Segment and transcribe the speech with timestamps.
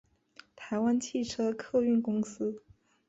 [0.55, 2.63] 台湾汽车客运公司